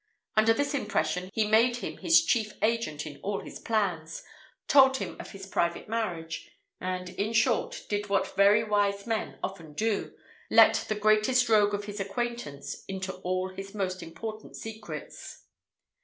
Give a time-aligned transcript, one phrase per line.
[0.35, 4.23] Under this impression, he made him his chief agent in all his plans,
[4.67, 9.73] told him of his private marriage, and, in short, did what very wise men often
[9.73, 10.17] do,
[10.49, 15.43] let the greatest rogue of his acquaintance into all his most important secrets.